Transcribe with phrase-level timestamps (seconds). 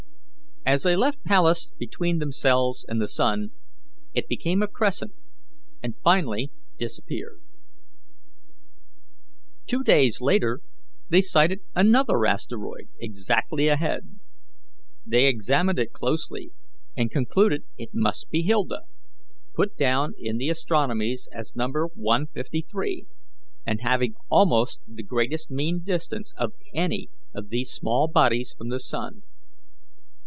[0.63, 3.49] As they left Pallas between themselves and the sun,
[4.13, 5.11] it became a crescent
[5.81, 7.41] and finally disappeared.
[9.65, 10.61] Two days later
[11.09, 14.19] they sighted another asteroid exactly ahead.
[15.03, 16.51] They examined it closely,
[16.95, 18.81] and concluded it must be Hilda,
[19.55, 21.65] put down in the astronomies as No.
[21.95, 23.07] 153,
[23.65, 28.79] and having almost the greatest mean distance of any of these small bodies from the
[28.79, 29.23] sun.